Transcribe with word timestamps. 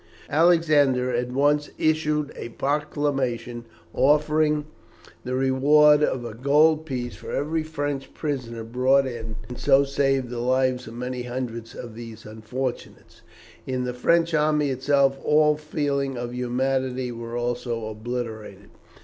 Alexander 0.31 1.13
at 1.13 1.31
once 1.31 1.69
issued 1.77 2.33
a 2.35 2.49
proclamation 2.49 3.65
offering 3.93 4.65
the 5.23 5.35
reward 5.35 6.01
of 6.01 6.25
a 6.25 6.33
gold 6.33 6.87
piece 6.87 7.15
for 7.15 7.29
every 7.31 7.61
French 7.61 8.11
prisoner 8.15 8.63
brought 8.63 9.05
in, 9.05 9.35
and 9.47 9.59
so 9.59 9.83
saved 9.83 10.29
the 10.31 10.39
lives 10.39 10.87
of 10.87 10.95
many 10.95 11.21
hundreds 11.21 11.75
of 11.75 11.93
these 11.93 12.25
unfortunates. 12.25 13.21
In 13.67 13.83
the 13.83 13.93
French 13.93 14.33
army 14.33 14.71
itself 14.71 15.19
all 15.23 15.55
feelings 15.55 16.17
of 16.17 16.33
humanity 16.33 17.11
were 17.11 17.37
also 17.37 17.85
obliterated. 17.85 18.71